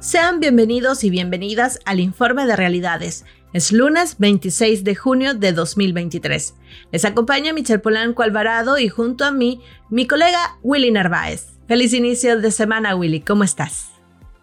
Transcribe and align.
Sean 0.00 0.38
bienvenidos 0.38 1.02
y 1.02 1.10
bienvenidas 1.10 1.80
al 1.84 1.98
Informe 1.98 2.46
de 2.46 2.54
Realidades. 2.54 3.24
Es 3.52 3.72
lunes 3.72 4.14
26 4.18 4.84
de 4.84 4.94
junio 4.94 5.34
de 5.34 5.52
2023. 5.52 6.54
Les 6.92 7.04
acompaña 7.04 7.52
Michelle 7.52 7.80
Polanco 7.80 8.22
Alvarado 8.22 8.78
y 8.78 8.88
junto 8.88 9.24
a 9.24 9.32
mí 9.32 9.60
mi 9.90 10.06
colega 10.06 10.56
Willy 10.62 10.92
Narváez. 10.92 11.48
Feliz 11.66 11.92
inicio 11.94 12.40
de 12.40 12.52
semana 12.52 12.94
Willy, 12.94 13.22
¿cómo 13.22 13.42
estás? 13.42 13.90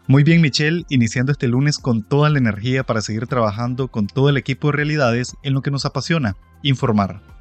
Muy 0.07 0.23
bien 0.23 0.41
Michelle, 0.41 0.83
iniciando 0.89 1.31
este 1.31 1.47
lunes 1.47 1.79
con 1.79 2.03
toda 2.03 2.29
la 2.29 2.37
energía 2.37 2.83
para 2.83 2.99
seguir 2.99 3.25
trabajando 3.25 3.87
con 3.87 4.07
todo 4.07 4.27
el 4.27 4.35
equipo 4.35 4.67
de 4.67 4.73
Realidades 4.73 5.37
en 5.41 5.53
lo 5.53 5.61
que 5.61 5.71
nos 5.71 5.85
apasiona, 5.85 6.35
informar. 6.63 7.34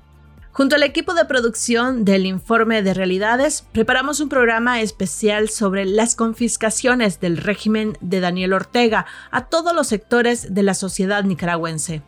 Junto 0.55 0.77
al 0.77 0.85
equipo 0.85 1.15
de 1.15 1.25
producción 1.25 2.05
del 2.05 2.27
Informe 2.27 2.81
de 2.85 2.95
Realidades, 2.95 3.67
preparamos 3.73 4.21
un 4.21 4.29
programa 4.29 4.81
especial 4.81 5.49
sobre 5.49 5.85
las 5.85 6.15
confiscaciones 6.15 7.19
del 7.19 7.39
régimen 7.39 7.99
de 8.01 8.21
Daniel 8.21 8.53
Ortega 8.53 9.05
a 9.33 9.47
todos 9.47 9.75
los 9.75 9.89
sectores 9.89 10.55
de 10.55 10.63
la 10.63 10.75
sociedad 10.75 11.25
nicaragüense. 11.25 12.03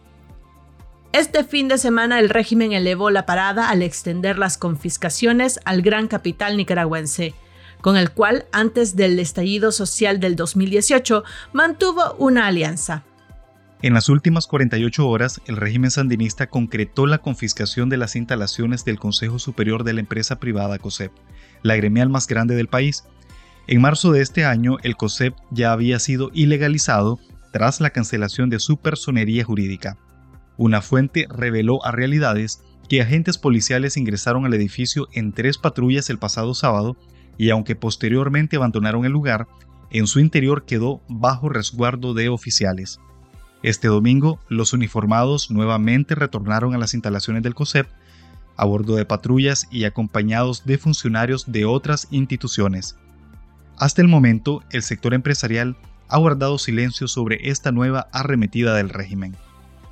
Este 1.11 1.43
fin 1.43 1.67
de 1.67 1.77
semana 1.77 2.21
el 2.21 2.29
régimen 2.29 2.71
elevó 2.71 3.11
la 3.11 3.27
parada 3.27 3.69
al 3.69 3.83
extender 3.83 4.39
las 4.39 4.59
confiscaciones 4.59 5.59
al 5.65 5.83
gran 5.83 6.07
capital 6.07 6.57
nicaragüense, 6.57 7.35
con 7.81 7.97
el 7.97 8.13
cual, 8.13 8.47
antes 8.53 8.95
del 8.95 9.19
estallido 9.19 9.73
social 9.73 10.21
del 10.21 10.37
2018, 10.37 11.25
mantuvo 11.53 12.15
una 12.19 12.47
alianza. 12.47 13.03
En 13.87 13.95
las 13.95 14.09
últimas 14.09 14.49
48 14.49 15.09
horas, 15.09 15.41
el 15.47 15.57
régimen 15.57 15.93
sandinista 15.93 16.49
concretó 16.49 17.07
la 17.07 17.19
confiscación 17.19 17.89
de 17.89 17.97
las 17.97 18.17
instalaciones 18.17 18.85
del 18.85 18.99
Consejo 18.99 19.39
Superior 19.39 19.85
de 19.85 19.93
la 19.93 20.01
empresa 20.01 20.41
privada 20.41 20.81
COSEP, 20.81 21.13
la 21.63 21.77
gremial 21.77 22.09
más 22.09 22.27
grande 22.27 22.57
del 22.57 22.67
país. 22.67 23.05
En 23.69 23.81
marzo 23.81 24.11
de 24.11 24.23
este 24.23 24.45
año, 24.45 24.79
el 24.83 24.97
COSEP 24.97 25.37
ya 25.53 25.71
había 25.71 26.01
sido 26.01 26.33
ilegalizado 26.35 27.21
tras 27.53 27.81
la 27.81 27.91
cancelación 27.91 28.51
de 28.51 28.59
su 28.59 28.77
personería 28.77 29.45
jurídica. 29.45 29.97
Una 30.57 30.83
fuente 30.83 31.29
reveló 31.31 31.79
a 31.85 31.93
realidades 31.93 32.65
que 32.89 33.03
agentes 33.03 33.39
policiales 33.39 33.97
ingresaron 33.97 34.47
al 34.47 34.55
edificio 34.55 35.07
en 35.13 35.31
tres 35.31 35.59
patrullas 35.59 36.11
el 36.11 36.19
pasado 36.19 36.55
sábado 36.55 36.97
y 37.39 37.51
aunque 37.51 37.77
posteriormente 37.77 38.57
abandonaron 38.57 39.05
el 39.05 39.13
lugar, 39.13 39.47
en 39.93 40.09
su 40.09 40.19
interior 40.19 40.65
quedó 40.65 41.03
bajo 41.09 41.49
resguardo 41.49 42.15
de 42.15 42.31
oficiales. 42.31 42.99
Este 43.63 43.89
domingo, 43.89 44.39
los 44.49 44.73
uniformados 44.73 45.51
nuevamente 45.51 46.15
retornaron 46.15 46.75
a 46.75 46.79
las 46.79 46.95
instalaciones 46.95 47.43
del 47.43 47.55
COSEP 47.55 47.89
a 48.57 48.65
bordo 48.65 48.97
de 48.97 49.05
patrullas 49.05 49.67
y 49.71 49.85
acompañados 49.85 50.65
de 50.65 50.79
funcionarios 50.79 51.51
de 51.51 51.65
otras 51.65 52.09
instituciones. 52.11 52.97
Hasta 53.77 54.01
el 54.01 54.09
momento, 54.09 54.63
el 54.71 54.83
sector 54.83 55.15
empresarial 55.15 55.77
ha 56.09 56.19
guardado 56.19 56.59
silencio 56.59 57.09
sobre 57.09 57.51
esta 57.51 57.73
nueva 57.73 58.09
arremetida 58.13 58.75
del 58.75 58.89
régimen. 58.89 59.37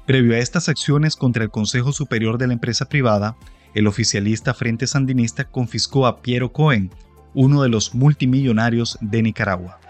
Previo 0.06 0.34
a 0.34 0.38
estas 0.38 0.68
acciones 0.68 1.16
contra 1.16 1.42
el 1.42 1.50
Consejo 1.50 1.92
Superior 1.92 2.38
de 2.38 2.46
la 2.46 2.52
Empresa 2.52 2.88
Privada, 2.88 3.36
el 3.74 3.86
oficialista 3.86 4.54
Frente 4.54 4.86
Sandinista 4.86 5.44
confiscó 5.44 6.06
a 6.06 6.22
Piero 6.22 6.52
Cohen, 6.52 6.90
uno 7.34 7.62
de 7.62 7.68
los 7.68 7.94
multimillonarios 7.94 8.96
de 9.00 9.22
Nicaragua. 9.22 9.80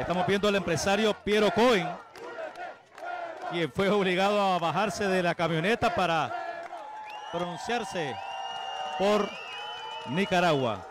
Estamos 0.00 0.26
viendo 0.26 0.48
al 0.48 0.56
empresario 0.56 1.14
Piero 1.24 1.50
Cohen, 1.54 1.86
quien 3.50 3.70
fue 3.72 3.88
obligado 3.88 4.40
a 4.40 4.58
bajarse 4.58 5.06
de 5.06 5.22
la 5.22 5.34
camioneta 5.34 5.94
para 5.94 6.32
pronunciarse 7.32 8.14
por 8.98 9.28
Nicaragua. 10.10 10.86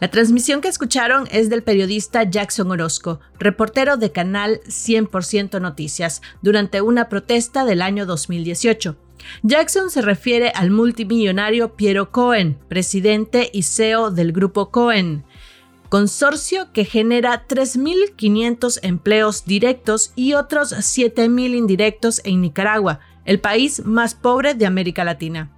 La 0.00 0.08
transmisión 0.08 0.60
que 0.60 0.68
escucharon 0.68 1.28
es 1.30 1.48
del 1.48 1.62
periodista 1.62 2.24
Jackson 2.24 2.70
Orozco, 2.72 3.20
reportero 3.38 3.96
de 3.96 4.10
Canal 4.10 4.60
100% 4.66 5.60
Noticias, 5.60 6.22
durante 6.42 6.80
una 6.80 7.08
protesta 7.08 7.64
del 7.64 7.82
año 7.82 8.04
2018. 8.04 8.96
Jackson 9.44 9.90
se 9.90 10.02
refiere 10.02 10.50
al 10.54 10.72
multimillonario 10.72 11.76
Piero 11.76 12.10
Cohen, 12.10 12.58
presidente 12.68 13.48
y 13.52 13.62
CEO 13.62 14.10
del 14.10 14.32
grupo 14.32 14.72
Cohen, 14.72 15.24
consorcio 15.92 16.72
que 16.72 16.86
genera 16.86 17.46
3.500 17.46 18.78
empleos 18.80 19.44
directos 19.44 20.14
y 20.16 20.32
otros 20.32 20.72
7.000 20.72 21.54
indirectos 21.54 22.22
en 22.24 22.40
Nicaragua, 22.40 23.00
el 23.26 23.40
país 23.40 23.84
más 23.84 24.14
pobre 24.14 24.54
de 24.54 24.64
América 24.64 25.04
Latina. 25.04 25.52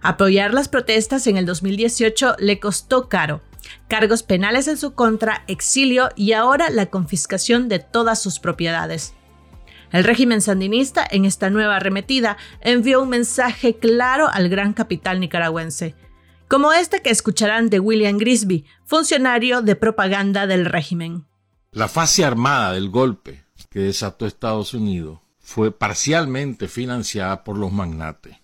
Apoyar 0.00 0.54
las 0.54 0.68
protestas 0.68 1.26
en 1.26 1.36
el 1.36 1.44
2018 1.44 2.36
le 2.38 2.58
costó 2.58 3.10
caro, 3.10 3.42
cargos 3.86 4.22
penales 4.22 4.66
en 4.66 4.78
su 4.78 4.94
contra, 4.94 5.44
exilio 5.46 6.08
y 6.16 6.32
ahora 6.32 6.70
la 6.70 6.86
confiscación 6.86 7.68
de 7.68 7.80
todas 7.80 8.22
sus 8.22 8.38
propiedades. 8.38 9.12
El 9.92 10.04
régimen 10.04 10.40
sandinista, 10.40 11.06
en 11.10 11.26
esta 11.26 11.50
nueva 11.50 11.76
arremetida, 11.76 12.38
envió 12.62 13.02
un 13.02 13.10
mensaje 13.10 13.76
claro 13.76 14.26
al 14.32 14.48
gran 14.48 14.72
capital 14.72 15.20
nicaragüense 15.20 15.96
como 16.50 16.72
este 16.72 17.00
que 17.00 17.10
escucharán 17.10 17.70
de 17.70 17.78
William 17.78 18.18
Grisby, 18.18 18.66
funcionario 18.84 19.62
de 19.62 19.76
propaganda 19.76 20.48
del 20.48 20.64
régimen. 20.66 21.28
La 21.70 21.86
fase 21.86 22.24
armada 22.24 22.72
del 22.72 22.90
golpe 22.90 23.44
que 23.70 23.78
desató 23.78 24.26
Estados 24.26 24.74
Unidos 24.74 25.20
fue 25.38 25.70
parcialmente 25.70 26.66
financiada 26.66 27.44
por 27.44 27.56
los 27.56 27.70
magnates, 27.70 28.36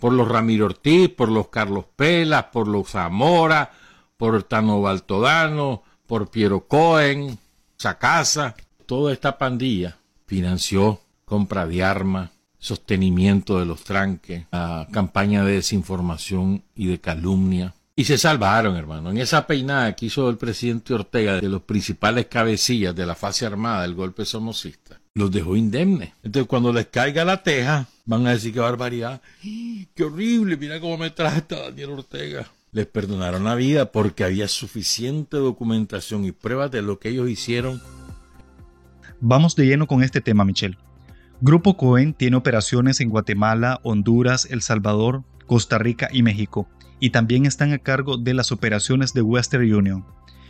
por 0.00 0.12
los 0.12 0.26
Ramiro 0.26 0.66
Ortiz, 0.66 1.10
por 1.10 1.28
los 1.28 1.46
Carlos 1.46 1.84
Pelas, 1.94 2.46
por 2.52 2.66
los 2.66 2.88
Zamora, 2.90 3.70
por 4.16 4.42
Tano 4.42 4.82
Baltodano, 4.82 5.84
por 6.08 6.30
Piero 6.30 6.66
Cohen, 6.66 7.38
Sacasa. 7.76 8.56
Toda 8.84 9.12
esta 9.12 9.38
pandilla 9.38 9.96
financió 10.26 11.00
compra 11.24 11.68
de 11.68 11.84
armas, 11.84 12.30
sostenimiento 12.64 13.58
de 13.58 13.66
los 13.66 13.84
tranques, 13.84 14.46
campaña 14.90 15.44
de 15.44 15.56
desinformación 15.56 16.64
y 16.74 16.86
de 16.86 16.98
calumnia. 16.98 17.74
Y 17.94 18.04
se 18.04 18.16
salvaron, 18.16 18.74
hermano. 18.74 19.10
En 19.10 19.18
esa 19.18 19.46
peinada 19.46 19.94
que 19.94 20.06
hizo 20.06 20.30
el 20.30 20.38
presidente 20.38 20.94
Ortega 20.94 21.40
de 21.40 21.48
los 21.48 21.62
principales 21.62 22.26
cabecillas 22.26 22.96
de 22.96 23.04
la 23.04 23.14
fase 23.14 23.44
armada 23.44 23.82
del 23.82 23.94
golpe 23.94 24.24
somocista, 24.24 24.98
los 25.12 25.30
dejó 25.30 25.56
indemnes. 25.56 26.12
Entonces, 26.22 26.48
cuando 26.48 26.72
les 26.72 26.86
caiga 26.86 27.24
la 27.26 27.42
teja, 27.42 27.86
van 28.06 28.26
a 28.26 28.30
decir 28.30 28.54
qué 28.54 28.60
barbaridad. 28.60 29.20
¡Qué 29.42 30.02
horrible! 30.02 30.56
Mira 30.56 30.80
cómo 30.80 30.96
me 30.96 31.10
trata 31.10 31.64
Daniel 31.64 31.90
Ortega. 31.90 32.50
Les 32.72 32.86
perdonaron 32.86 33.44
la 33.44 33.54
vida 33.56 33.92
porque 33.92 34.24
había 34.24 34.48
suficiente 34.48 35.36
documentación 35.36 36.24
y 36.24 36.32
pruebas 36.32 36.70
de 36.70 36.80
lo 36.80 36.98
que 36.98 37.10
ellos 37.10 37.28
hicieron. 37.28 37.80
Vamos 39.20 39.54
de 39.54 39.66
lleno 39.66 39.86
con 39.86 40.02
este 40.02 40.22
tema, 40.22 40.46
Michelle. 40.46 40.78
Grupo 41.40 41.76
Cohen 41.76 42.14
tiene 42.14 42.36
operaciones 42.36 43.00
en 43.00 43.10
Guatemala, 43.10 43.80
Honduras, 43.82 44.46
El 44.50 44.62
Salvador, 44.62 45.24
Costa 45.46 45.78
Rica 45.78 46.08
y 46.12 46.22
México, 46.22 46.68
y 47.00 47.10
también 47.10 47.44
están 47.44 47.72
a 47.72 47.78
cargo 47.78 48.16
de 48.16 48.34
las 48.34 48.52
operaciones 48.52 49.12
de 49.12 49.22
Western 49.22 49.72
Union. 49.74 50.04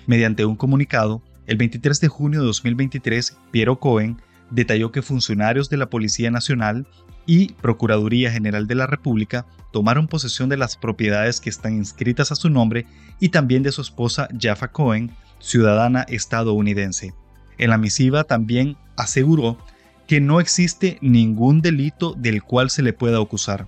Mediante 0.06 0.44
un 0.44 0.56
comunicado, 0.56 1.22
el 1.46 1.56
23 1.56 2.00
de 2.00 2.08
junio 2.08 2.40
de 2.40 2.46
2023, 2.46 3.36
Piero 3.50 3.80
Cohen 3.80 4.20
detalló 4.50 4.92
que 4.92 5.02
funcionarios 5.02 5.70
de 5.70 5.78
la 5.78 5.90
Policía 5.90 6.30
Nacional 6.30 6.86
y 7.26 7.52
Procuraduría 7.54 8.30
General 8.30 8.66
de 8.66 8.74
la 8.74 8.86
República 8.86 9.46
tomaron 9.72 10.06
posesión 10.06 10.48
de 10.48 10.58
las 10.58 10.76
propiedades 10.76 11.40
que 11.40 11.50
están 11.50 11.74
inscritas 11.74 12.30
a 12.30 12.36
su 12.36 12.50
nombre 12.50 12.86
y 13.18 13.30
también 13.30 13.62
de 13.62 13.72
su 13.72 13.80
esposa 13.80 14.28
Jaffa 14.38 14.68
Cohen, 14.68 15.10
ciudadana 15.40 16.02
estadounidense. 16.02 17.14
En 17.58 17.70
la 17.70 17.78
misiva 17.78 18.24
también 18.24 18.76
aseguró 18.96 19.58
que 20.06 20.20
no 20.20 20.40
existe 20.40 20.98
ningún 21.00 21.62
delito 21.62 22.14
del 22.14 22.42
cual 22.42 22.70
se 22.70 22.82
le 22.82 22.92
pueda 22.92 23.20
acusar, 23.20 23.66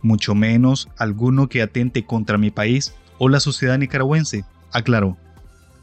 mucho 0.00 0.34
menos 0.34 0.88
alguno 0.96 1.48
que 1.48 1.62
atente 1.62 2.04
contra 2.04 2.38
mi 2.38 2.50
país 2.50 2.94
o 3.18 3.28
la 3.28 3.40
sociedad 3.40 3.78
nicaragüense, 3.78 4.44
aclaró. 4.72 5.16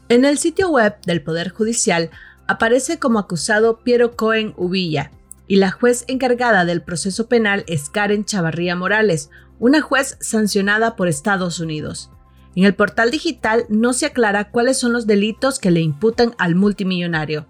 En 0.08 0.24
el 0.24 0.38
sitio 0.38 0.70
web 0.70 0.96
del 1.06 1.22
Poder 1.22 1.50
Judicial 1.50 2.10
aparece 2.46 2.98
como 2.98 3.18
acusado 3.18 3.78
Piero 3.84 4.16
Cohen 4.16 4.54
Uvilla, 4.56 5.12
y 5.46 5.56
la 5.56 5.70
juez 5.70 6.04
encargada 6.06 6.64
del 6.64 6.82
proceso 6.82 7.28
penal 7.28 7.64
es 7.66 7.90
Karen 7.90 8.24
Chavarría 8.24 8.76
Morales, 8.76 9.30
una 9.58 9.80
juez 9.80 10.16
sancionada 10.20 10.96
por 10.96 11.08
Estados 11.08 11.60
Unidos. 11.60 12.10
En 12.54 12.64
el 12.64 12.74
portal 12.74 13.10
digital 13.10 13.66
no 13.68 13.92
se 13.92 14.06
aclara 14.06 14.50
cuáles 14.50 14.78
son 14.78 14.92
los 14.92 15.06
delitos 15.06 15.58
que 15.58 15.70
le 15.70 15.80
imputan 15.80 16.34
al 16.38 16.54
multimillonario. 16.54 17.46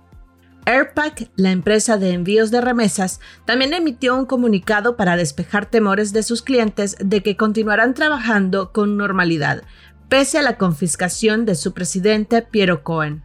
Airpack, 0.71 1.31
la 1.35 1.51
empresa 1.51 1.97
de 1.97 2.13
envíos 2.13 2.53
de 2.53 2.61
remesas, 2.61 3.19
también 3.45 3.75
emitió 3.75 4.15
un 4.17 4.25
comunicado 4.25 4.97
para 4.97 5.17
despejar 5.17 5.67
temores 5.67 6.13
de 6.13 6.23
sus 6.23 6.43
clientes 6.43 6.97
de 7.01 7.25
que 7.25 7.37
continuarán 7.37 7.93
trabajando 7.93 8.71
con 8.71 8.97
normalidad, 8.97 9.65
pese 10.09 10.39
a 10.39 10.43
la 10.43 10.59
confiscación 10.59 11.45
de 11.45 11.57
su 11.57 11.75
presidente 11.75 12.43
Piero 12.43 12.85
Cohen. 12.85 13.25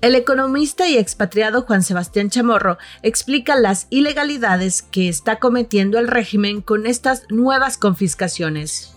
El 0.00 0.14
economista 0.14 0.88
y 0.88 0.96
expatriado 0.96 1.62
Juan 1.62 1.82
Sebastián 1.82 2.30
Chamorro 2.30 2.78
explica 3.02 3.56
las 3.56 3.86
ilegalidades 3.90 4.80
que 4.80 5.10
está 5.10 5.38
cometiendo 5.38 5.98
el 5.98 6.08
régimen 6.08 6.62
con 6.62 6.86
estas 6.86 7.26
nuevas 7.28 7.76
confiscaciones. 7.76 8.96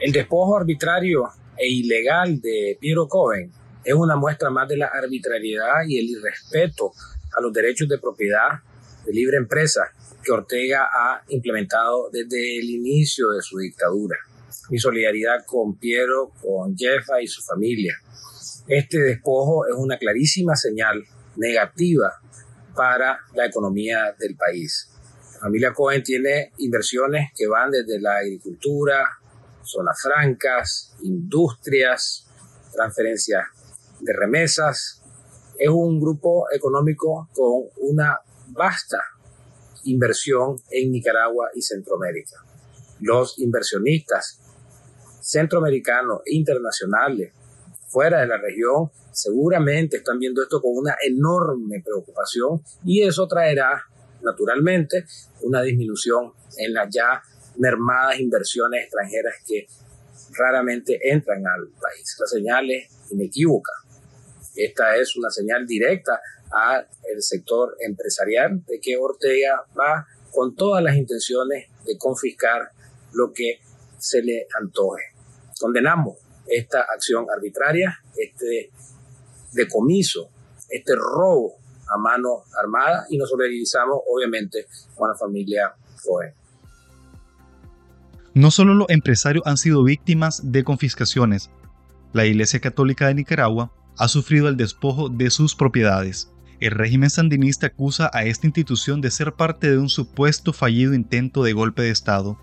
El 0.00 0.12
despojo 0.12 0.58
arbitrario 0.58 1.30
e 1.56 1.66
ilegal 1.66 2.42
de 2.42 2.76
Piero 2.78 3.08
Cohen 3.08 3.52
es 3.86 3.94
una 3.94 4.16
muestra 4.16 4.50
más 4.50 4.68
de 4.68 4.76
la 4.76 4.86
arbitrariedad 4.86 5.86
y 5.86 5.98
el 6.00 6.06
irrespeto 6.06 6.92
a 7.36 7.40
los 7.40 7.52
derechos 7.52 7.88
de 7.88 7.98
propiedad 7.98 8.58
de 9.04 9.12
libre 9.12 9.36
empresa 9.36 9.82
que 10.24 10.32
Ortega 10.32 10.88
ha 10.92 11.22
implementado 11.28 12.10
desde 12.10 12.58
el 12.58 12.68
inicio 12.68 13.30
de 13.30 13.40
su 13.42 13.58
dictadura. 13.58 14.16
Mi 14.70 14.78
solidaridad 14.80 15.44
con 15.46 15.78
Piero, 15.78 16.32
con 16.42 16.76
Jefa 16.76 17.22
y 17.22 17.28
su 17.28 17.44
familia. 17.44 17.94
Este 18.66 18.98
despojo 18.98 19.64
es 19.68 19.74
una 19.76 19.98
clarísima 19.98 20.56
señal 20.56 21.04
negativa 21.36 22.12
para 22.74 23.20
la 23.34 23.46
economía 23.46 24.16
del 24.18 24.34
país. 24.34 24.90
La 25.34 25.40
familia 25.42 25.72
Cohen 25.72 26.02
tiene 26.02 26.50
inversiones 26.58 27.30
que 27.36 27.46
van 27.46 27.70
desde 27.70 28.00
la 28.00 28.16
agricultura, 28.16 29.04
zonas 29.62 30.00
francas, 30.02 30.96
industrias, 31.02 32.26
transferencias 32.74 33.46
de 34.06 34.12
remesas. 34.12 35.02
Es 35.58 35.68
un 35.68 36.00
grupo 36.00 36.46
económico 36.54 37.28
con 37.34 37.64
una 37.78 38.20
vasta 38.48 38.98
inversión 39.84 40.56
en 40.70 40.92
Nicaragua 40.92 41.50
y 41.54 41.62
Centroamérica. 41.62 42.36
Los 43.00 43.38
inversionistas 43.38 44.40
centroamericanos 45.20 46.20
e 46.24 46.36
internacionales 46.36 47.32
fuera 47.88 48.20
de 48.20 48.28
la 48.28 48.38
región 48.38 48.90
seguramente 49.12 49.98
están 49.98 50.18
viendo 50.18 50.42
esto 50.42 50.60
con 50.60 50.72
una 50.76 50.94
enorme 51.06 51.82
preocupación 51.84 52.62
y 52.84 53.02
eso 53.02 53.26
traerá 53.26 53.82
naturalmente 54.22 55.04
una 55.42 55.62
disminución 55.62 56.32
en 56.58 56.74
las 56.74 56.88
ya 56.94 57.22
mermadas 57.56 58.20
inversiones 58.20 58.84
extranjeras 58.84 59.34
que 59.46 59.66
raramente 60.38 60.98
entran 61.02 61.46
al 61.46 61.68
país. 61.80 62.16
La 62.20 62.26
señal 62.26 62.70
es 62.70 62.88
inequívoca. 63.10 63.72
Esta 64.56 64.96
es 64.96 65.16
una 65.16 65.30
señal 65.30 65.66
directa 65.66 66.20
al 66.50 66.86
sector 67.20 67.76
empresarial 67.80 68.64
de 68.66 68.80
que 68.80 68.96
Ortega 68.96 69.64
va 69.78 70.06
con 70.32 70.54
todas 70.54 70.82
las 70.82 70.96
intenciones 70.96 71.68
de 71.84 71.98
confiscar 71.98 72.70
lo 73.12 73.32
que 73.32 73.60
se 73.98 74.22
le 74.22 74.46
antoje. 74.58 75.02
Condenamos 75.60 76.16
esta 76.46 76.80
acción 76.82 77.26
arbitraria, 77.34 77.98
este 78.16 78.70
decomiso, 79.52 80.30
este 80.70 80.94
robo 80.94 81.56
a 81.88 81.98
mano 81.98 82.44
armada 82.58 83.06
y 83.08 83.16
nos 83.16 83.30
solidarizamos 83.30 84.00
obviamente 84.06 84.66
con 84.94 85.08
la 85.08 85.16
familia 85.16 85.74
Cohen. 86.04 86.34
No 88.34 88.50
solo 88.50 88.74
los 88.74 88.90
empresarios 88.90 89.46
han 89.46 89.56
sido 89.56 89.82
víctimas 89.82 90.52
de 90.52 90.62
confiscaciones, 90.62 91.50
la 92.12 92.26
Iglesia 92.26 92.60
Católica 92.60 93.06
de 93.06 93.14
Nicaragua 93.14 93.72
ha 93.98 94.08
sufrido 94.08 94.48
el 94.48 94.56
despojo 94.56 95.08
de 95.08 95.30
sus 95.30 95.54
propiedades. 95.54 96.30
El 96.60 96.70
régimen 96.70 97.10
sandinista 97.10 97.68
acusa 97.68 98.10
a 98.12 98.24
esta 98.24 98.46
institución 98.46 99.00
de 99.00 99.10
ser 99.10 99.34
parte 99.34 99.70
de 99.70 99.78
un 99.78 99.88
supuesto 99.88 100.52
fallido 100.52 100.94
intento 100.94 101.42
de 101.42 101.52
golpe 101.52 101.82
de 101.82 101.90
Estado, 101.90 102.38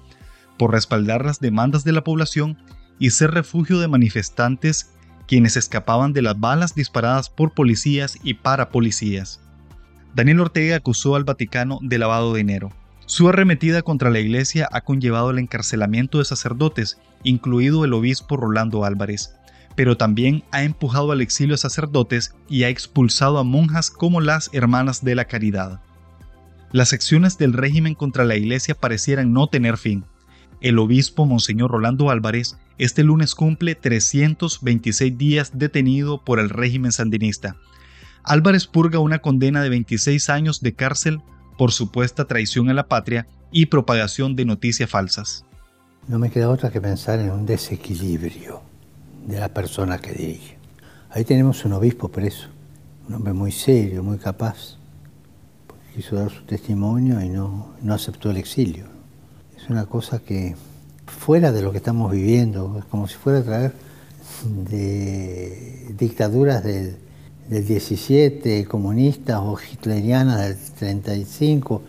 por 0.57 0.71
respaldar 0.71 1.25
las 1.25 1.39
demandas 1.39 1.83
de 1.83 1.93
la 1.93 2.03
población 2.03 2.57
y 2.99 3.09
ser 3.09 3.31
refugio 3.31 3.79
de 3.79 3.87
manifestantes 3.87 4.91
quienes 5.27 5.57
escapaban 5.57 6.13
de 6.13 6.21
las 6.21 6.39
balas 6.39 6.75
disparadas 6.75 7.29
por 7.29 7.53
policías 7.53 8.17
y 8.23 8.35
parapolicías. 8.35 9.41
Daniel 10.15 10.41
Ortega 10.41 10.75
acusó 10.75 11.15
al 11.15 11.23
Vaticano 11.23 11.79
de 11.81 11.97
lavado 11.97 12.33
de 12.33 12.39
dinero. 12.39 12.69
Su 13.05 13.29
arremetida 13.29 13.81
contra 13.81 14.09
la 14.09 14.19
iglesia 14.19 14.69
ha 14.71 14.81
conllevado 14.81 15.31
el 15.31 15.39
encarcelamiento 15.39 16.19
de 16.19 16.25
sacerdotes, 16.25 16.99
incluido 17.23 17.83
el 17.83 17.93
obispo 17.93 18.37
Rolando 18.37 18.85
Álvarez, 18.85 19.35
pero 19.75 19.97
también 19.97 20.43
ha 20.51 20.63
empujado 20.63 21.11
al 21.11 21.21
exilio 21.21 21.55
a 21.55 21.57
sacerdotes 21.57 22.35
y 22.49 22.63
ha 22.63 22.69
expulsado 22.69 23.37
a 23.37 23.43
monjas 23.43 23.89
como 23.89 24.21
las 24.21 24.49
Hermanas 24.53 25.03
de 25.03 25.15
la 25.15 25.25
Caridad. 25.25 25.81
Las 26.71 26.93
acciones 26.93 27.37
del 27.37 27.53
régimen 27.53 27.95
contra 27.95 28.25
la 28.25 28.35
iglesia 28.35 28.75
parecieran 28.75 29.33
no 29.33 29.47
tener 29.47 29.77
fin. 29.77 30.05
El 30.61 30.79
obispo 30.79 31.25
Monseñor 31.25 31.71
Rolando 31.71 32.09
Álvarez 32.09 32.57
este 32.77 33.03
lunes 33.03 33.35
cumple 33.35 33.75
326 33.75 35.17
días 35.17 35.51
detenido 35.53 36.23
por 36.23 36.39
el 36.39 36.49
régimen 36.49 36.91
sandinista. 36.91 37.55
Álvarez 38.23 38.65
purga 38.65 38.99
una 38.99 39.19
condena 39.19 39.61
de 39.61 39.69
26 39.69 40.29
años 40.29 40.61
de 40.61 40.73
cárcel 40.73 41.21
por 41.57 41.71
supuesta 41.71 42.25
traición 42.25 42.69
a 42.69 42.73
la 42.73 42.87
patria 42.87 43.27
y 43.51 43.67
propagación 43.67 44.35
de 44.35 44.45
noticias 44.45 44.89
falsas. 44.89 45.45
No 46.07 46.17
me 46.17 46.31
queda 46.31 46.49
otra 46.49 46.71
que 46.71 46.81
pensar 46.81 47.19
en 47.19 47.29
un 47.29 47.45
desequilibrio 47.45 48.72
de 49.25 49.39
la 49.39 49.49
persona 49.49 49.99
que 49.99 50.11
dirige. 50.11 50.57
Ahí 51.09 51.23
tenemos 51.23 51.63
un 51.65 51.73
obispo 51.73 52.09
preso, 52.09 52.47
un 53.07 53.15
hombre 53.15 53.33
muy 53.33 53.51
serio, 53.51 54.03
muy 54.03 54.17
capaz, 54.17 54.77
porque 55.67 55.83
quiso 55.95 56.15
dar 56.15 56.31
su 56.31 56.43
testimonio 56.43 57.21
y 57.21 57.29
no, 57.29 57.73
no 57.81 57.93
aceptó 57.93 58.31
el 58.31 58.37
exilio. 58.37 58.85
Es 59.55 59.69
una 59.69 59.85
cosa 59.85 60.19
que 60.19 60.55
fuera 61.05 61.51
de 61.51 61.61
lo 61.61 61.71
que 61.71 61.77
estamos 61.77 62.11
viviendo, 62.11 62.77
es 62.79 62.85
como 62.85 63.07
si 63.07 63.15
fuera 63.15 63.39
a 63.39 63.43
traer 63.43 63.73
de 64.69 65.93
dictaduras 65.97 66.63
del, 66.63 66.97
17, 67.49 68.65
comunistas 68.65 69.37
o 69.37 69.57
hitlerianas 69.59 70.39
del 70.39 70.57
35, 70.79 71.81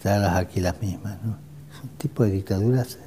traerlas 0.00 0.36
aquí 0.36 0.60
las 0.60 0.80
mismas. 0.80 1.18
¿no? 1.24 1.36
Es 1.74 1.82
un 1.82 1.90
tipo 1.96 2.22
de 2.22 2.30
dictaduras 2.30 2.98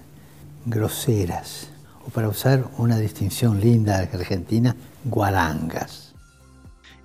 groseras, 0.66 1.70
o 2.06 2.10
para 2.10 2.30
usar 2.30 2.66
una 2.78 2.98
distinción 2.98 3.60
linda 3.60 3.98
Argentina, 3.98 4.76
guarangas. 5.06 6.14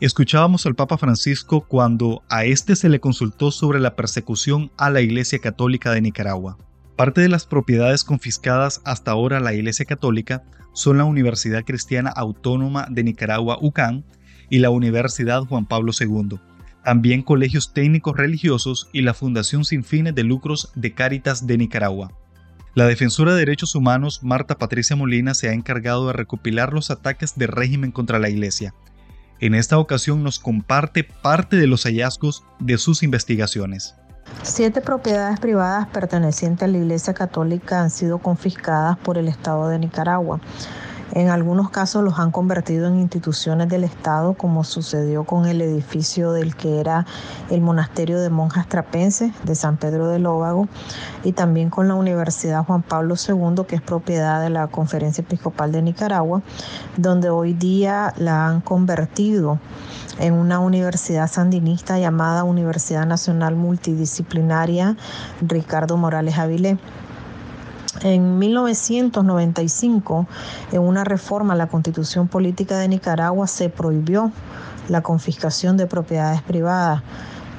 Escuchábamos 0.01 0.65
al 0.67 0.77
Papa 0.77 0.97
Francisco 0.97 1.63
cuando 1.63 2.23
a 2.29 2.45
este 2.45 2.77
se 2.77 2.89
le 2.89 3.01
consultó 3.01 3.51
sobre 3.51 3.81
la 3.81 3.97
persecución 3.97 4.71
a 4.77 4.91
la 4.91 5.01
Iglesia 5.01 5.41
Católica 5.41 5.91
de 5.91 6.01
Nicaragua. 6.01 6.57
Parte 6.95 7.21
de 7.21 7.29
las 7.29 7.47
propiedades 7.47 8.05
confiscadas 8.05 8.81
hasta 8.85 9.11
ahora 9.11 9.39
a 9.39 9.41
la 9.41 9.55
Iglesia 9.55 9.87
Católica 9.87 10.45
son 10.73 10.99
la 10.99 11.05
Universidad 11.05 11.65
Cristiana 11.65 12.11
Autónoma 12.11 12.87
de 12.91 13.03
Nicaragua, 13.03 13.59
UCAN, 13.61 14.05
y 14.51 14.59
la 14.59 14.71
Universidad 14.71 15.43
Juan 15.43 15.67
Pablo 15.67 15.93
II, 15.99 16.39
también 16.85 17.23
colegios 17.23 17.73
técnicos 17.75 18.17
religiosos 18.17 18.89
y 18.93 19.03
la 19.03 19.15
Fundación 19.15 19.65
sin 19.65 19.85
fines 19.85 20.15
de 20.15 20.25
lucros 20.25 20.73
de 20.75 20.95
Cáritas 20.95 21.47
de 21.47 21.59
Nicaragua. 21.59 22.13
La 22.75 22.87
defensora 22.87 23.33
de 23.33 23.41
derechos 23.41 23.75
humanos 23.75 24.23
Marta 24.23 24.57
Patricia 24.57 24.95
Molina 24.95 25.35
se 25.35 25.49
ha 25.49 25.53
encargado 25.53 26.07
de 26.07 26.13
recopilar 26.13 26.73
los 26.73 26.91
ataques 26.91 27.37
de 27.37 27.47
régimen 27.47 27.93
contra 27.93 28.19
la 28.19 28.29
Iglesia. 28.29 28.75
En 29.41 29.55
esta 29.55 29.79
ocasión 29.79 30.23
nos 30.23 30.39
comparte 30.39 31.05
parte 31.05 31.57
de 31.57 31.67
los 31.67 31.85
hallazgos 31.85 32.45
de 32.59 32.77
sus 32.79 33.03
investigaciones. 33.03 33.95
Siete 34.43 34.81
propiedades 34.81 35.41
privadas 35.41 35.89
pertenecientes 35.89 36.65
a 36.65 36.71
la 36.71 36.79
Iglesia 36.79 37.15
Católica 37.15 37.81
han 37.81 37.91
sido 37.91 38.19
confiscadas 38.19 38.99
por 38.99 39.17
el 39.17 39.29
Estado 39.29 39.69
de 39.69 39.79
Nicaragua. 39.79 40.41
En 41.13 41.31
algunos 41.31 41.71
casos 41.71 42.05
los 42.05 42.19
han 42.19 42.31
convertido 42.31 42.87
en 42.87 42.99
instituciones 42.99 43.69
del 43.69 43.85
Estado, 43.85 44.35
como 44.35 44.63
sucedió 44.63 45.25
con 45.25 45.47
el 45.47 45.63
edificio 45.63 46.33
del 46.33 46.55
que 46.55 46.81
era 46.81 47.07
el 47.51 47.63
monasterio 47.63 48.21
de 48.21 48.29
monjas 48.29 48.69
trapenses 48.69 49.33
de 49.45 49.55
San 49.55 49.79
Pedro 49.79 50.09
del 50.09 50.27
Óvago 50.27 50.69
y 51.25 51.33
también 51.33 51.71
con 51.71 51.89
la 51.89 51.95
Universidad 51.95 52.65
Juan 52.65 52.83
Pablo 52.83 53.15
II, 53.17 53.65
que 53.67 53.77
es 53.77 53.83
propiedad 53.83 54.43
de 54.43 54.51
la 54.51 54.67
Conferencia 54.67 55.23
Episcopal 55.23 55.73
de 55.73 55.83
Nicaragua, 55.83 56.43
donde 56.97 57.31
hoy 57.31 57.55
día 57.55 58.13
la 58.19 58.47
han 58.47 58.61
convertido 58.61 59.59
en 60.19 60.35
una 60.35 60.59
universidad 60.59 61.31
sandinista 61.31 61.99
llamada 61.99 62.45
Universidad 62.45 63.07
Nacional 63.07 63.57
Multidisciplinaria 63.57 64.97
Ricardo 65.41 65.97
Morales 65.97 66.39
Avilé. 66.39 66.79
En 68.03 68.39
1995, 68.39 70.27
en 70.71 70.81
una 70.81 71.03
reforma 71.03 71.55
a 71.55 71.57
la 71.57 71.67
Constitución 71.67 72.29
Política 72.29 72.79
de 72.79 72.87
Nicaragua, 72.87 73.49
se 73.49 73.71
prohibió 73.71 74.31
la 74.89 75.03
confiscación 75.03 75.77
de 75.77 75.87
propiedades 75.87 76.41
privadas, 76.43 77.03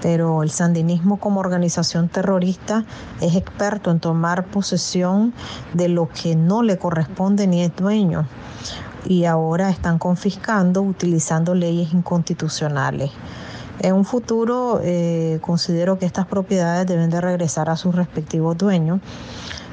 pero 0.02 0.42
el 0.44 0.50
sandinismo 0.50 1.20
como 1.20 1.42
organización 1.42 2.08
terrorista 2.08 2.86
es 3.20 3.36
experto 3.36 3.92
en 3.92 4.00
tomar 4.00 4.46
posesión 4.46 5.34
de 5.74 5.90
lo 5.90 6.08
que 6.08 6.36
no 6.36 6.64
le 6.64 6.78
corresponde 6.78 7.46
ni 7.46 7.62
es 7.64 7.76
dueño 7.76 8.26
y 9.06 9.26
ahora 9.26 9.70
están 9.70 10.00
confiscando 10.00 10.82
utilizando 10.82 11.54
leyes 11.54 11.94
inconstitucionales. 11.94 13.12
En 13.80 13.94
un 13.94 14.06
futuro 14.06 14.82
eh, 14.84 15.40
considero 15.42 16.00
que 16.00 16.06
estas 16.06 16.26
propiedades 16.26 16.86
deben 16.88 17.10
de 17.10 17.22
regresar 17.22 17.70
a 17.70 17.78
sus 17.78 17.96
respectivos 17.96 18.58
dueños 18.58 19.00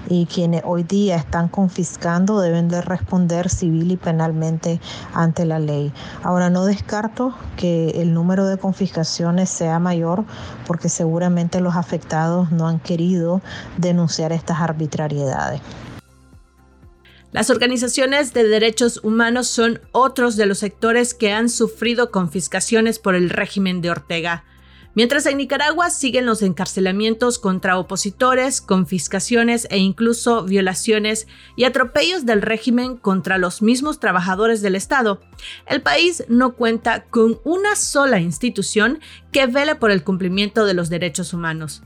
y 0.08 0.26
quienes 0.26 0.62
hoy 0.64 0.82
día 0.82 1.16
están 1.16 1.48
confiscando 1.48 2.40
deben 2.40 2.68
de 2.68 2.80
responder 2.80 3.48
civil 3.48 3.90
y 3.92 3.96
penalmente 3.96 4.80
ante 5.14 5.44
la 5.44 5.58
ley. 5.58 5.92
Ahora 6.22 6.50
no 6.50 6.64
descarto 6.64 7.34
que 7.56 7.90
el 8.02 8.14
número 8.14 8.46
de 8.46 8.58
confiscaciones 8.58 9.50
sea 9.50 9.78
mayor 9.78 10.24
porque 10.66 10.88
seguramente 10.88 11.60
los 11.60 11.76
afectados 11.76 12.50
no 12.52 12.68
han 12.68 12.80
querido 12.80 13.40
denunciar 13.78 14.32
estas 14.32 14.60
arbitrariedades. 14.60 15.60
Las 17.32 17.50
organizaciones 17.50 18.32
de 18.32 18.44
derechos 18.44 19.00
humanos 19.02 19.48
son 19.48 19.80
otros 19.92 20.36
de 20.36 20.46
los 20.46 20.58
sectores 20.58 21.12
que 21.12 21.32
han 21.32 21.50
sufrido 21.50 22.10
confiscaciones 22.10 22.98
por 22.98 23.14
el 23.14 23.28
régimen 23.28 23.82
de 23.82 23.90
Ortega. 23.90 24.44
Mientras 24.96 25.26
en 25.26 25.36
Nicaragua 25.36 25.90
siguen 25.90 26.24
los 26.24 26.40
encarcelamientos 26.40 27.38
contra 27.38 27.78
opositores, 27.78 28.62
confiscaciones 28.62 29.68
e 29.70 29.76
incluso 29.76 30.44
violaciones 30.44 31.26
y 31.54 31.64
atropellos 31.64 32.24
del 32.24 32.40
régimen 32.40 32.96
contra 32.96 33.36
los 33.36 33.60
mismos 33.60 34.00
trabajadores 34.00 34.62
del 34.62 34.74
Estado, 34.74 35.20
el 35.66 35.82
país 35.82 36.24
no 36.28 36.54
cuenta 36.54 37.04
con 37.04 37.38
una 37.44 37.76
sola 37.76 38.20
institución 38.20 38.98
que 39.32 39.46
vele 39.46 39.74
por 39.74 39.90
el 39.90 40.02
cumplimiento 40.02 40.64
de 40.64 40.72
los 40.72 40.88
derechos 40.88 41.34
humanos. 41.34 41.82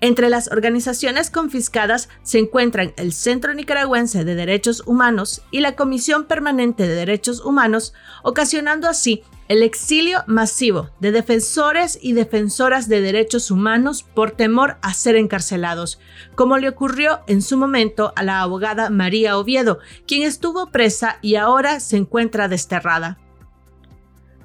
Entre 0.00 0.30
las 0.30 0.52
organizaciones 0.52 1.30
confiscadas 1.30 2.08
se 2.22 2.38
encuentran 2.38 2.92
el 2.96 3.12
Centro 3.12 3.54
Nicaragüense 3.54 4.24
de 4.24 4.36
Derechos 4.36 4.84
Humanos 4.86 5.42
y 5.50 5.62
la 5.62 5.74
Comisión 5.74 6.26
Permanente 6.26 6.86
de 6.86 6.94
Derechos 6.94 7.44
Humanos, 7.44 7.92
ocasionando 8.22 8.88
así 8.88 9.24
el 9.48 9.62
exilio 9.62 10.22
masivo 10.26 10.90
de 11.00 11.12
defensores 11.12 11.98
y 12.00 12.12
defensoras 12.12 12.88
de 12.88 13.00
derechos 13.00 13.50
humanos 13.50 14.02
por 14.02 14.32
temor 14.32 14.76
a 14.82 14.94
ser 14.94 15.16
encarcelados, 15.16 16.00
como 16.34 16.58
le 16.58 16.68
ocurrió 16.68 17.20
en 17.26 17.42
su 17.42 17.56
momento 17.56 18.12
a 18.16 18.22
la 18.22 18.40
abogada 18.40 18.90
María 18.90 19.38
Oviedo, 19.38 19.78
quien 20.06 20.22
estuvo 20.22 20.70
presa 20.70 21.18
y 21.22 21.36
ahora 21.36 21.80
se 21.80 21.96
encuentra 21.96 22.48
desterrada. 22.48 23.18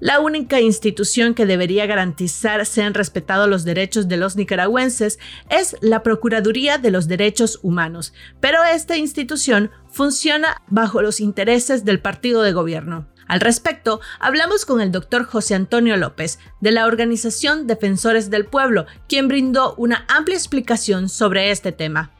La 0.01 0.19
única 0.19 0.59
institución 0.59 1.35
que 1.35 1.45
debería 1.45 1.85
garantizar 1.85 2.65
sean 2.65 2.95
respetados 2.95 3.47
los 3.47 3.63
derechos 3.63 4.07
de 4.07 4.17
los 4.17 4.35
nicaragüenses 4.35 5.19
es 5.51 5.77
la 5.79 6.01
Procuraduría 6.01 6.79
de 6.79 6.89
los 6.89 7.07
Derechos 7.07 7.59
Humanos, 7.61 8.11
pero 8.39 8.63
esta 8.63 8.97
institución 8.97 9.69
funciona 9.91 10.59
bajo 10.67 11.03
los 11.03 11.19
intereses 11.19 11.85
del 11.85 11.99
partido 11.99 12.41
de 12.41 12.51
gobierno. 12.51 13.07
Al 13.31 13.39
respecto, 13.39 14.01
hablamos 14.19 14.65
con 14.65 14.81
el 14.81 14.91
doctor 14.91 15.23
José 15.23 15.55
Antonio 15.55 15.95
López, 15.95 16.37
de 16.59 16.71
la 16.71 16.85
organización 16.85 17.65
Defensores 17.65 18.29
del 18.29 18.43
Pueblo, 18.43 18.87
quien 19.07 19.29
brindó 19.29 19.73
una 19.75 20.03
amplia 20.09 20.35
explicación 20.35 21.07
sobre 21.07 21.49
este 21.49 21.71
tema. 21.71 22.11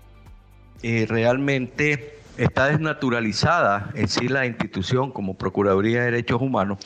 Eh, 0.81 1.05
realmente 1.09 2.20
está 2.43 2.67
desnaturalizada 2.67 3.91
en 3.93 4.07
sí 4.07 4.27
la 4.27 4.45
institución 4.45 5.11
como 5.11 5.37
Procuraduría 5.37 5.99
de 5.99 6.05
Derechos 6.05 6.41
Humanos, 6.41 6.79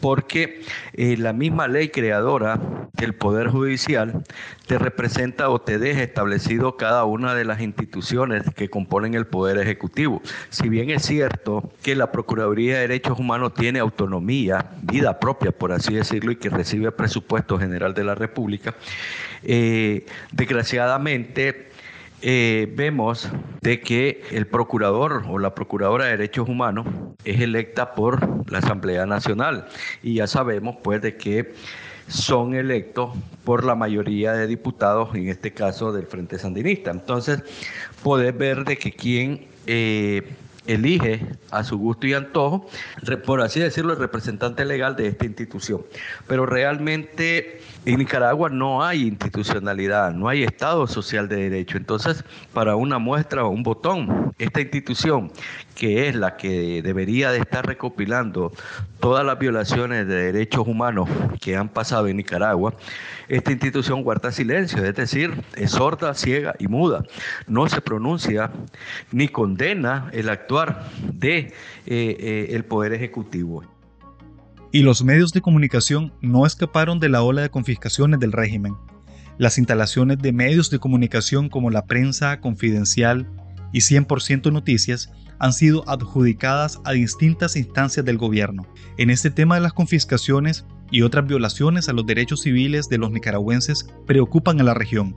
porque 0.00 0.62
eh, 0.94 1.16
la 1.18 1.32
misma 1.32 1.68
ley 1.68 1.88
creadora 1.88 2.58
del 2.94 3.14
Poder 3.14 3.48
Judicial 3.48 4.24
te 4.66 4.78
representa 4.78 5.50
o 5.50 5.60
te 5.60 5.78
deja 5.78 6.02
establecido 6.02 6.76
cada 6.76 7.04
una 7.04 7.34
de 7.34 7.44
las 7.44 7.60
instituciones 7.60 8.42
que 8.54 8.70
componen 8.70 9.14
el 9.14 9.26
Poder 9.26 9.58
Ejecutivo. 9.58 10.22
Si 10.48 10.68
bien 10.68 10.90
es 10.90 11.04
cierto 11.04 11.70
que 11.82 11.94
la 11.94 12.10
Procuraduría 12.10 12.74
de 12.74 12.80
Derechos 12.88 13.18
Humanos 13.18 13.52
tiene 13.54 13.80
autonomía, 13.80 14.70
vida 14.82 15.20
propia, 15.20 15.52
por 15.52 15.72
así 15.72 15.94
decirlo, 15.94 16.32
y 16.32 16.36
que 16.36 16.48
recibe 16.48 16.90
presupuesto 16.92 17.58
general 17.58 17.92
de 17.92 18.04
la 18.04 18.14
República, 18.14 18.74
eh, 19.42 20.06
desgraciadamente 20.30 21.71
eh, 22.22 22.72
vemos 22.74 23.28
de 23.60 23.80
que 23.80 24.22
el 24.30 24.46
procurador 24.46 25.24
o 25.28 25.38
la 25.38 25.54
procuradora 25.54 26.04
de 26.04 26.12
derechos 26.12 26.48
humanos 26.48 26.86
es 27.24 27.40
electa 27.40 27.94
por 27.94 28.50
la 28.50 28.58
Asamblea 28.58 29.06
Nacional 29.06 29.66
y 30.02 30.14
ya 30.14 30.26
sabemos 30.26 30.76
pues 30.82 31.02
de 31.02 31.16
que 31.16 31.52
son 32.08 32.54
electos 32.54 33.10
por 33.44 33.64
la 33.64 33.74
mayoría 33.74 34.32
de 34.34 34.46
diputados, 34.46 35.14
en 35.14 35.28
este 35.28 35.52
caso 35.52 35.92
del 35.92 36.06
Frente 36.06 36.38
Sandinista. 36.38 36.90
Entonces, 36.90 37.42
poder 38.02 38.34
ver 38.34 38.64
de 38.64 38.76
que 38.76 38.92
quien 38.92 39.46
eh, 39.66 40.22
elige 40.66 41.26
a 41.50 41.64
su 41.64 41.78
gusto 41.78 42.06
y 42.06 42.14
antojo, 42.14 42.68
por 43.24 43.40
así 43.40 43.60
decirlo, 43.60 43.94
el 43.94 43.98
representante 43.98 44.64
legal 44.64 44.94
de 44.96 45.08
esta 45.08 45.24
institución. 45.24 45.82
Pero 46.28 46.46
realmente 46.46 47.60
en 47.84 47.98
Nicaragua 47.98 48.48
no 48.48 48.84
hay 48.84 49.02
institucionalidad, 49.02 50.12
no 50.12 50.28
hay 50.28 50.44
Estado 50.44 50.86
social 50.86 51.28
de 51.28 51.36
derecho. 51.36 51.76
Entonces, 51.76 52.24
para 52.52 52.76
una 52.76 52.98
muestra 52.98 53.44
o 53.44 53.50
un 53.50 53.62
botón, 53.62 54.32
esta 54.38 54.60
institución, 54.60 55.32
que 55.74 56.08
es 56.08 56.14
la 56.14 56.36
que 56.36 56.80
debería 56.82 57.32
de 57.32 57.38
estar 57.38 57.66
recopilando 57.66 58.52
todas 59.00 59.26
las 59.26 59.38
violaciones 59.38 60.06
de 60.06 60.32
derechos 60.32 60.66
humanos 60.68 61.08
que 61.40 61.56
han 61.56 61.68
pasado 61.68 62.06
en 62.06 62.18
Nicaragua, 62.18 62.74
esta 63.28 63.50
institución 63.50 64.02
guarda 64.02 64.30
silencio, 64.30 64.84
es 64.84 64.94
decir, 64.94 65.42
es 65.56 65.72
sorda, 65.72 66.14
ciega 66.14 66.54
y 66.58 66.68
muda. 66.68 67.04
No 67.48 67.68
se 67.68 67.80
pronuncia 67.80 68.52
ni 69.10 69.26
condena 69.28 70.08
el 70.12 70.28
actuar 70.28 70.84
de 71.00 71.38
eh, 71.38 71.52
eh, 71.86 72.46
el 72.50 72.64
Poder 72.64 72.92
Ejecutivo 72.92 73.64
y 74.72 74.80
los 74.80 75.04
medios 75.04 75.32
de 75.32 75.42
comunicación 75.42 76.14
no 76.22 76.46
escaparon 76.46 76.98
de 76.98 77.10
la 77.10 77.22
ola 77.22 77.42
de 77.42 77.50
confiscaciones 77.50 78.18
del 78.18 78.32
régimen. 78.32 78.74
Las 79.36 79.58
instalaciones 79.58 80.18
de 80.18 80.32
medios 80.32 80.70
de 80.70 80.78
comunicación 80.78 81.50
como 81.50 81.70
la 81.70 81.84
prensa 81.84 82.40
confidencial 82.40 83.28
y 83.72 83.80
100% 83.80 84.50
noticias 84.50 85.12
han 85.38 85.52
sido 85.52 85.86
adjudicadas 85.88 86.80
a 86.84 86.92
distintas 86.92 87.56
instancias 87.56 88.06
del 88.06 88.16
gobierno. 88.16 88.66
En 88.96 89.10
este 89.10 89.30
tema 89.30 89.56
de 89.56 89.60
las 89.60 89.74
confiscaciones 89.74 90.64
y 90.90 91.02
otras 91.02 91.26
violaciones 91.26 91.88
a 91.88 91.92
los 91.92 92.06
derechos 92.06 92.42
civiles 92.42 92.88
de 92.88 92.98
los 92.98 93.10
nicaragüenses 93.10 93.86
preocupan 94.06 94.60
a 94.60 94.64
la 94.64 94.74
región, 94.74 95.16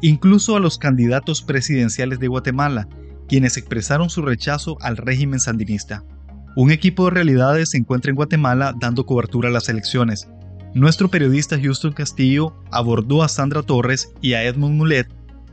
incluso 0.00 0.56
a 0.56 0.60
los 0.60 0.78
candidatos 0.78 1.42
presidenciales 1.42 2.18
de 2.18 2.28
Guatemala, 2.28 2.88
quienes 3.28 3.56
expresaron 3.56 4.10
su 4.10 4.22
rechazo 4.22 4.78
al 4.80 4.96
régimen 4.96 5.38
sandinista. 5.38 6.04
Un 6.56 6.70
equipo 6.70 7.04
de 7.04 7.10
realidades 7.10 7.68
se 7.68 7.76
encuentra 7.76 8.08
en 8.08 8.16
Guatemala 8.16 8.74
dando 8.80 9.04
cobertura 9.04 9.50
a 9.50 9.52
las 9.52 9.68
elecciones. 9.68 10.26
Nuestro 10.72 11.10
periodista 11.10 11.60
Houston 11.60 11.92
Castillo 11.92 12.54
abordó 12.70 13.22
a 13.22 13.28
Sandra 13.28 13.62
Torres 13.62 14.14
y 14.22 14.32
a 14.32 14.42
Edmund 14.42 14.74
Mulet, 14.74 15.06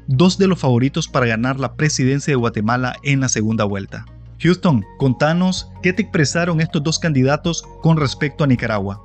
dos 0.08 0.38
de 0.38 0.48
los 0.48 0.60
favoritos 0.60 1.10
para 1.10 1.26
ganar 1.26 1.60
la 1.60 1.76
presidencia 1.76 2.32
de 2.32 2.38
Guatemala 2.38 2.96
en 3.04 3.20
la 3.20 3.28
segunda 3.28 3.66
vuelta. 3.66 4.06
Houston, 4.40 4.86
contanos 4.98 5.70
qué 5.82 5.92
te 5.92 6.04
expresaron 6.04 6.62
estos 6.62 6.82
dos 6.82 7.00
candidatos 7.00 7.66
con 7.82 7.98
respecto 7.98 8.46
a 8.46 8.48
Nicaragua. 8.48 9.02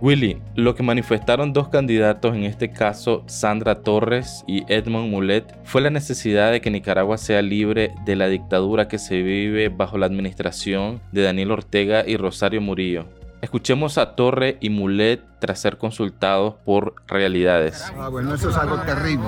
Willy, 0.00 0.40
lo 0.54 0.74
que 0.74 0.82
manifestaron 0.82 1.52
dos 1.52 1.68
candidatos, 1.68 2.34
en 2.34 2.44
este 2.44 2.70
caso 2.70 3.22
Sandra 3.26 3.76
Torres 3.76 4.44
y 4.46 4.64
Edmond 4.72 5.10
Mulet, 5.10 5.56
fue 5.64 5.80
la 5.80 5.90
necesidad 5.90 6.50
de 6.50 6.60
que 6.60 6.70
Nicaragua 6.70 7.16
sea 7.16 7.42
libre 7.42 7.94
de 8.04 8.16
la 8.16 8.26
dictadura 8.26 8.88
que 8.88 8.98
se 8.98 9.22
vive 9.22 9.68
bajo 9.68 9.96
la 9.96 10.06
administración 10.06 11.00
de 11.12 11.22
Daniel 11.22 11.52
Ortega 11.52 12.04
y 12.06 12.16
Rosario 12.16 12.60
Murillo. 12.60 13.06
Escuchemos 13.40 13.98
a 13.98 14.16
Torre 14.16 14.56
y 14.60 14.70
Mulet 14.70 15.22
tras 15.38 15.60
ser 15.60 15.76
consultados 15.76 16.54
por 16.64 16.94
realidades. 17.06 17.84
Ah, 17.98 18.08
bueno, 18.08 18.34
eso 18.34 18.48
es 18.48 18.56
algo 18.56 18.78
terrible. 18.78 19.26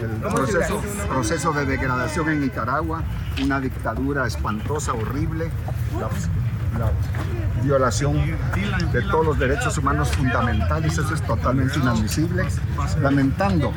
El 0.00 0.20
proceso, 1.08 1.52
de 1.52 1.66
degradación 1.66 2.30
en 2.30 2.40
Nicaragua, 2.40 3.04
una 3.42 3.60
dictadura 3.60 4.26
espantosa, 4.26 4.94
horrible 4.94 5.50
violación 7.62 8.16
de 8.92 9.02
todos 9.02 9.26
los 9.26 9.38
derechos 9.38 9.78
humanos 9.78 10.10
fundamentales, 10.10 10.98
eso 10.98 11.14
es 11.14 11.22
totalmente 11.22 11.78
inadmisible. 11.78 12.44
Lamentando 13.00 13.72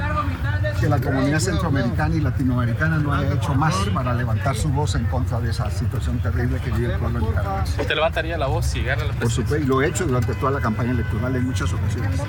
que 0.79 0.89
la 0.89 0.99
comunidad 0.99 1.39
centroamericana 1.39 2.15
y 2.15 2.21
latinoamericana 2.21 2.97
no 2.97 3.13
haya 3.13 3.33
hecho 3.33 3.53
más 3.53 3.75
para 3.93 4.13
levantar 4.13 4.55
su 4.55 4.69
voz 4.69 4.95
en 4.95 5.05
contra 5.05 5.39
de 5.39 5.51
esa 5.51 5.69
situación 5.69 6.19
terrible 6.19 6.59
que 6.59 6.71
vive 6.71 6.93
el 6.93 6.99
pueblo 6.99 7.19
nicaragüense. 7.19 7.81
¿Usted 7.81 7.95
levantaría 7.95 8.37
la 8.37 8.47
voz 8.47 8.65
si 8.65 8.83
gana 8.83 9.03
la 9.05 9.13
Por 9.13 9.29
supuesto, 9.29 9.57
y 9.57 9.67
lo 9.67 9.81
he 9.81 9.87
hecho 9.87 10.05
durante 10.05 10.33
toda 10.35 10.51
la 10.53 10.59
campaña 10.59 10.91
electoral 10.91 11.35
en 11.35 11.45
muchas 11.45 11.71
ocasiones, 11.71 12.21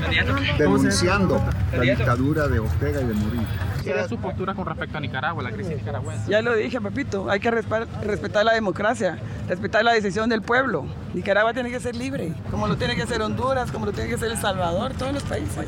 denunciando 0.58 1.42
la 1.76 1.83
dictadura 1.83 2.49
de 2.49 2.59
Ortega 2.59 3.00
y 3.00 3.04
de 3.04 3.14
Murillo. 3.14 3.47
¿Cuál 3.85 3.99
es 3.99 4.09
su 4.09 4.18
postura 4.18 4.54
con 4.54 4.66
respecto 4.66 4.99
a 4.99 5.00
Nicaragua, 5.00 5.42
la 5.42 5.52
crisis 5.52 5.76
nicaragüense? 5.76 6.30
Ya 6.30 6.42
lo 6.42 6.54
dije, 6.54 6.80
Pepito, 6.80 7.30
hay 7.30 7.38
que 7.40 7.50
respetar 7.50 8.45
la 8.45 8.52
democracia, 8.52 9.18
respetar 9.49 9.85
la 9.85 9.92
decisión 9.92 10.28
del 10.28 10.42
pueblo. 10.42 10.87
Nicaragua 11.14 11.54
tiene 11.54 11.71
que 11.71 11.78
ser 11.78 11.95
libre, 11.95 12.33
como 12.50 12.66
lo 12.66 12.76
tiene 12.76 12.97
que 12.97 13.06
ser 13.06 13.23
Honduras, 13.23 13.71
como 13.71 13.87
lo 13.87 13.92
tiene 13.92 14.11
que 14.11 14.18
ser 14.18 14.30
El 14.33 14.38
Salvador, 14.38 14.92
todos 14.95 15.12
los 15.12 15.23
países. 15.23 15.66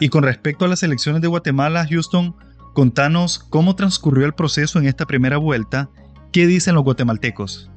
Y 0.00 0.08
con 0.08 0.24
respecto 0.24 0.64
a 0.64 0.68
las 0.68 0.82
elecciones 0.82 1.22
de 1.22 1.28
Guatemala, 1.28 1.86
Houston, 1.88 2.34
contanos 2.72 3.38
cómo 3.38 3.76
transcurrió 3.76 4.26
el 4.26 4.34
proceso 4.34 4.78
en 4.78 4.86
esta 4.86 5.06
primera 5.06 5.36
vuelta, 5.36 5.90
qué 6.32 6.46
dicen 6.46 6.74
los 6.74 6.84
guatemaltecos. 6.84 7.69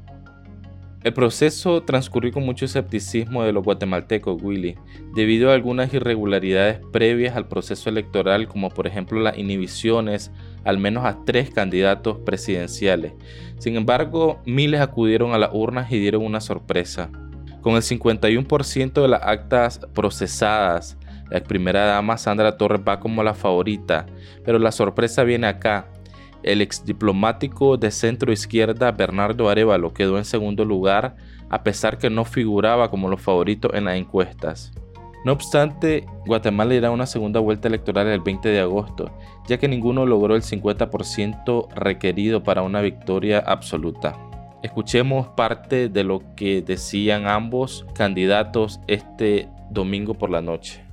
El 1.04 1.12
proceso 1.12 1.84
transcurrió 1.84 2.32
con 2.32 2.46
mucho 2.46 2.64
escepticismo 2.64 3.44
de 3.44 3.52
los 3.52 3.66
guatemaltecos, 3.66 4.42
Willy, 4.42 4.78
debido 5.14 5.52
a 5.52 5.54
algunas 5.54 5.94
irregularidades 5.94 6.80
previas 6.94 7.36
al 7.36 7.50
proceso 7.50 7.90
electoral, 7.90 8.48
como 8.48 8.70
por 8.70 8.88
ejemplo 8.88 9.20
las 9.20 9.38
inhibiciones 9.38 10.32
al 10.64 10.78
menos 10.78 11.04
a 11.04 11.20
tres 11.26 11.50
candidatos 11.50 12.20
presidenciales. 12.20 13.12
Sin 13.58 13.76
embargo, 13.76 14.42
miles 14.46 14.80
acudieron 14.80 15.34
a 15.34 15.38
las 15.38 15.50
urnas 15.54 15.92
y 15.92 16.00
dieron 16.00 16.24
una 16.24 16.40
sorpresa. 16.40 17.10
Con 17.60 17.76
el 17.76 17.82
51% 17.82 19.02
de 19.02 19.08
las 19.10 19.24
actas 19.24 19.82
procesadas, 19.94 20.98
la 21.30 21.42
primera 21.42 21.86
dama 21.86 22.18
Sandra 22.18 22.58
Torres 22.58 22.82
va 22.88 23.00
como 23.02 23.24
la 23.24 23.34
favorita, 23.34 24.06
pero 24.46 24.58
la 24.58 24.72
sorpresa 24.72 25.24
viene 25.24 25.48
acá. 25.48 25.88
El 26.44 26.62
ex 26.62 26.86
diplomático 26.86 27.78
de 27.78 27.90
centro 27.90 28.32
izquierda 28.32 28.92
Bernardo 28.92 29.50
Arevalo 29.50 29.94
quedó 29.94 30.18
en 30.18 30.26
segundo 30.26 30.66
lugar 30.66 31.16
a 31.50 31.64
pesar 31.64 31.98
que 31.98 32.10
no 32.10 32.26
figuraba 32.26 32.90
como 32.90 33.08
los 33.08 33.22
favoritos 33.22 33.72
en 33.74 33.86
las 33.86 33.96
encuestas. 33.96 34.72
No 35.24 35.32
obstante, 35.32 36.06
Guatemala 36.26 36.74
irá 36.74 36.90
a 36.90 36.92
una 36.92 37.06
segunda 37.06 37.40
vuelta 37.40 37.70
electoral 37.70 38.08
el 38.08 38.20
20 38.20 38.50
de 38.50 38.60
agosto, 38.60 39.10
ya 39.48 39.58
que 39.58 39.70
ninguno 39.70 40.06
logró 40.06 40.36
el 40.36 40.42
50% 40.42 41.70
requerido 41.76 42.44
para 42.44 42.62
una 42.62 42.82
victoria 42.82 43.40
absoluta. 43.40 44.18
Escuchemos 44.64 45.28
parte 45.30 45.88
de 45.88 46.04
lo 46.04 46.22
que 46.36 46.62
decían 46.62 47.28
ambos 47.28 47.86
candidatos 47.96 48.82
este 48.88 49.48
domingo 49.70 50.14
por 50.14 50.30
la 50.30 50.42
noche. 50.42 50.84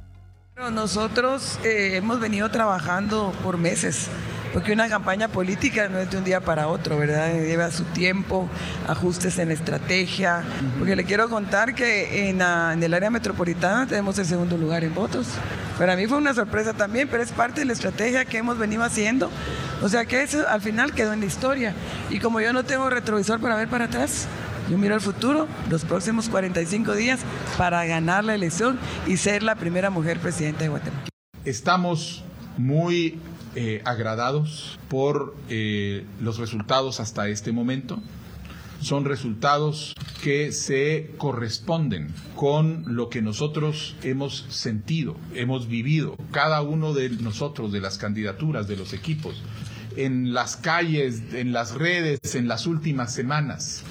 Nosotros 0.68 1.58
eh, 1.64 1.96
hemos 1.96 2.20
venido 2.20 2.50
trabajando 2.50 3.32
por 3.42 3.56
meses 3.56 4.08
porque 4.52 4.72
una 4.72 4.88
campaña 4.88 5.28
política 5.28 5.88
no 5.88 5.98
es 5.98 6.10
de 6.10 6.18
un 6.18 6.24
día 6.24 6.40
para 6.40 6.68
otro, 6.68 6.98
¿verdad? 6.98 7.32
Lleva 7.32 7.70
su 7.70 7.84
tiempo, 7.84 8.48
ajustes 8.88 9.38
en 9.38 9.48
la 9.48 9.54
estrategia, 9.54 10.42
porque 10.78 10.96
le 10.96 11.04
quiero 11.04 11.28
contar 11.28 11.74
que 11.74 12.28
en, 12.28 12.40
el 12.40 12.94
área 12.94 13.10
metropolitana 13.10 13.86
tenemos 13.86 14.18
el 14.18 14.26
segundo 14.26 14.56
lugar 14.58 14.84
en 14.84 14.94
votos. 14.94 15.28
Para 15.78 15.96
mí 15.96 16.06
fue 16.06 16.18
una 16.18 16.34
sorpresa 16.34 16.72
también, 16.72 17.08
pero 17.08 17.22
es 17.22 17.32
parte 17.32 17.60
de 17.60 17.66
la 17.66 17.72
estrategia 17.72 18.24
que 18.24 18.38
hemos 18.38 18.58
venido 18.58 18.82
haciendo. 18.82 19.30
O 19.82 19.88
sea 19.88 20.04
que 20.04 20.22
eso 20.22 20.46
al 20.48 20.60
final 20.60 20.92
quedó 20.92 21.12
en 21.12 21.20
la 21.20 21.26
historia. 21.26 21.74
Y 22.10 22.18
como 22.18 22.40
yo 22.40 22.52
no 22.52 22.64
tengo 22.64 22.90
retrovisor 22.90 23.40
para 23.40 23.56
ver 23.56 23.68
para 23.68 23.86
atrás, 23.86 24.26
yo 24.70 24.78
miro 24.78 24.94
al 24.94 25.00
futuro, 25.00 25.48
los 25.68 25.84
próximos 25.84 26.28
45 26.28 26.94
días, 26.94 27.20
para 27.58 27.84
ganar 27.86 28.24
la 28.24 28.34
elección 28.34 28.78
y 29.06 29.16
ser 29.16 29.42
la 29.42 29.56
primera 29.56 29.90
mujer 29.90 30.20
presidenta 30.20 30.62
de 30.62 30.68
Guatemala. 30.68 31.06
Estamos 31.44 32.22
muy 32.56 33.18
eh, 33.56 33.82
agradados 33.84 34.78
por 34.88 35.34
eh, 35.48 36.06
los 36.20 36.38
resultados 36.38 37.00
hasta 37.00 37.28
este 37.28 37.50
momento. 37.50 38.00
Son 38.80 39.04
resultados 39.04 39.94
que 40.22 40.52
se 40.52 41.10
corresponden 41.18 42.14
con 42.36 42.84
lo 42.86 43.08
que 43.08 43.22
nosotros 43.22 43.96
hemos 44.02 44.46
sentido, 44.48 45.16
hemos 45.34 45.66
vivido, 45.68 46.16
cada 46.30 46.62
uno 46.62 46.94
de 46.94 47.10
nosotros, 47.10 47.72
de 47.72 47.80
las 47.80 47.98
candidaturas, 47.98 48.68
de 48.68 48.76
los 48.76 48.92
equipos, 48.92 49.42
en 49.96 50.32
las 50.32 50.56
calles, 50.56 51.22
en 51.32 51.52
las 51.52 51.74
redes, 51.74 52.34
en 52.34 52.48
las 52.48 52.66
últimas 52.66 53.12
semanas, 53.12 53.82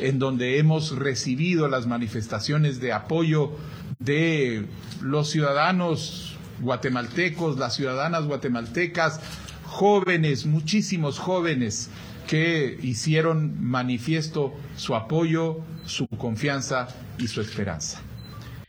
en 0.00 0.18
donde 0.18 0.58
hemos 0.58 0.96
recibido 0.96 1.68
las 1.68 1.86
manifestaciones 1.86 2.80
de 2.80 2.92
apoyo 2.92 3.52
de 3.98 4.66
los 5.02 5.30
ciudadanos 5.30 6.36
guatemaltecos, 6.60 7.58
las 7.58 7.74
ciudadanas 7.74 8.26
guatemaltecas, 8.26 9.20
jóvenes, 9.64 10.46
muchísimos 10.46 11.18
jóvenes 11.18 11.90
que 12.26 12.78
hicieron 12.82 13.62
manifiesto 13.62 14.54
su 14.76 14.94
apoyo, 14.94 15.60
su 15.84 16.06
confianza 16.08 16.88
y 17.18 17.28
su 17.28 17.40
esperanza. 17.40 18.02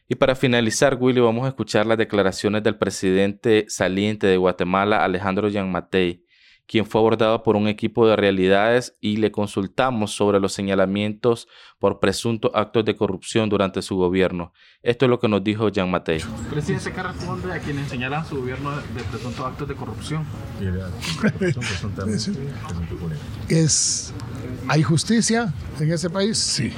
Y 0.10 0.16
para 0.16 0.36
finalizar, 0.36 0.98
Willy, 1.00 1.20
vamos 1.20 1.46
a 1.46 1.50
escuchar 1.50 1.86
las 1.86 1.98
declaraciones 1.98 2.64
del 2.64 2.78
presidente 2.78 3.66
saliente 3.68 4.28
de 4.28 4.38
Guatemala, 4.38 5.04
Alejandro 5.04 5.50
Matei 5.66 6.27
quien 6.68 6.86
fue 6.86 7.00
abordado 7.00 7.44
por 7.44 7.56
un 7.56 7.68
equipo 7.68 8.08
de 8.08 8.16
realidades 8.16 8.98
y 9.00 9.18
le 9.18 9.32
consultamos 9.32 10.12
sobre 10.12 10.40
los 10.40 10.54
señalamientos 10.54 11.48
por 11.80 12.00
presuntos 12.00 12.52
actos 12.54 12.84
de 12.86 12.96
corrupción 12.96 13.50
durante 13.50 13.82
su 13.82 13.96
gobierno. 13.96 14.52
Esto 14.84 15.06
es 15.06 15.10
lo 15.10 15.20
que 15.20 15.30
nos 15.30 15.44
dijo 15.44 15.70
Jean 15.70 15.90
Matei. 15.90 16.22
Presidente, 16.52 16.92
¿qué 16.92 17.04
responde 17.04 17.54
a 17.54 17.60
quienes 17.60 17.90
señalan 17.90 18.26
su 18.26 18.38
gobierno 18.38 18.72
de 18.72 19.04
presuntos 19.10 19.46
actos 19.46 19.68
de 19.68 19.76
corrupción? 19.76 20.26
es, 23.48 24.14
¿Hay 24.68 24.84
justicia 24.84 25.54
en 25.80 25.92
ese 25.92 26.10
país? 26.10 26.38
Sí. 26.38 26.74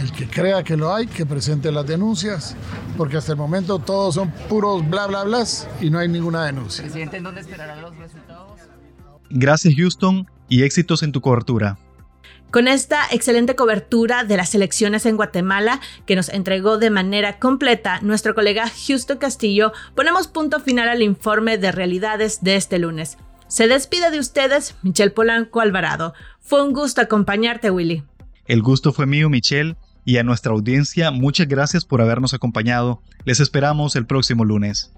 El 0.00 0.10
que 0.12 0.26
crea 0.26 0.64
que 0.64 0.76
lo 0.76 0.94
hay, 0.94 1.06
que 1.06 1.26
presente 1.26 1.70
las 1.70 1.86
denuncias, 1.86 2.56
porque 2.96 3.18
hasta 3.18 3.32
el 3.32 3.38
momento 3.38 3.78
todos 3.78 4.14
son 4.14 4.30
puros 4.48 4.88
bla 4.88 5.06
bla 5.06 5.22
bla 5.24 5.44
y 5.80 5.90
no 5.90 5.98
hay 5.98 6.08
ninguna 6.08 6.46
denuncia. 6.46 6.82
Presidente, 6.82 7.18
¿en 7.18 7.24
dónde 7.24 7.42
esperarán 7.42 7.82
los 7.82 7.94
resultados? 7.96 8.51
Gracias 9.34 9.74
Houston 9.76 10.26
y 10.50 10.62
éxitos 10.62 11.02
en 11.02 11.10
tu 11.10 11.22
cobertura. 11.22 11.78
Con 12.50 12.68
esta 12.68 13.06
excelente 13.10 13.56
cobertura 13.56 14.24
de 14.24 14.36
las 14.36 14.54
elecciones 14.54 15.06
en 15.06 15.16
Guatemala 15.16 15.80
que 16.04 16.16
nos 16.16 16.28
entregó 16.28 16.76
de 16.76 16.90
manera 16.90 17.38
completa 17.38 18.00
nuestro 18.02 18.34
colega 18.34 18.70
Houston 18.86 19.16
Castillo, 19.16 19.72
ponemos 19.94 20.28
punto 20.28 20.60
final 20.60 20.90
al 20.90 21.00
informe 21.00 21.56
de 21.56 21.72
realidades 21.72 22.42
de 22.42 22.56
este 22.56 22.78
lunes. 22.78 23.16
Se 23.48 23.68
despide 23.68 24.10
de 24.10 24.18
ustedes 24.18 24.74
Michelle 24.82 25.12
Polanco 25.12 25.62
Alvarado. 25.62 26.12
Fue 26.40 26.62
un 26.62 26.74
gusto 26.74 27.00
acompañarte, 27.00 27.70
Willy. 27.70 28.04
El 28.44 28.60
gusto 28.60 28.92
fue 28.92 29.06
mío, 29.06 29.30
Michelle, 29.30 29.76
y 30.04 30.18
a 30.18 30.22
nuestra 30.22 30.52
audiencia 30.52 31.10
muchas 31.10 31.48
gracias 31.48 31.86
por 31.86 32.02
habernos 32.02 32.34
acompañado. 32.34 33.00
Les 33.24 33.40
esperamos 33.40 33.96
el 33.96 34.04
próximo 34.04 34.44
lunes. 34.44 34.92